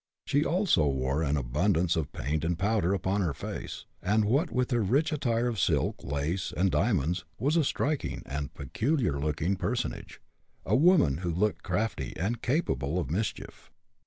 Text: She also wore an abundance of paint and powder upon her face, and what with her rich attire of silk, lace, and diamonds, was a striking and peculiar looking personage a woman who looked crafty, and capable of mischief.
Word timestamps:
She 0.25 0.43
also 0.43 0.87
wore 0.87 1.21
an 1.21 1.37
abundance 1.37 1.95
of 1.95 2.11
paint 2.11 2.43
and 2.43 2.57
powder 2.57 2.91
upon 2.91 3.21
her 3.21 3.35
face, 3.35 3.85
and 4.01 4.25
what 4.25 4.49
with 4.51 4.71
her 4.71 4.81
rich 4.81 5.11
attire 5.13 5.45
of 5.47 5.59
silk, 5.59 6.03
lace, 6.03 6.51
and 6.57 6.71
diamonds, 6.71 7.23
was 7.37 7.55
a 7.55 7.63
striking 7.63 8.23
and 8.25 8.51
peculiar 8.55 9.19
looking 9.19 9.57
personage 9.57 10.19
a 10.65 10.75
woman 10.75 11.17
who 11.17 11.29
looked 11.29 11.61
crafty, 11.61 12.13
and 12.17 12.41
capable 12.41 12.97
of 12.97 13.11
mischief. 13.11 13.69